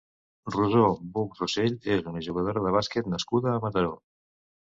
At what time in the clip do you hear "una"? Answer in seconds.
2.11-2.23